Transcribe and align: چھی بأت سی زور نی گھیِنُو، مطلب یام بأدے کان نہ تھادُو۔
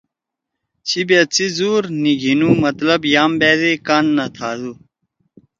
چھی 0.87 1.01
بأت 1.07 1.29
سی 1.35 1.45
زور 1.57 1.83
نی 2.01 2.13
گھیِنُو، 2.21 2.49
مطلب 2.63 2.99
یام 3.13 3.31
بأدے 3.39 3.71
کان 3.87 4.05
نہ 4.15 4.25
تھادُو۔ 4.35 4.71